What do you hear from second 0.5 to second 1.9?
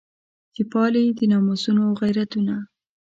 چې پالي د ناموسونو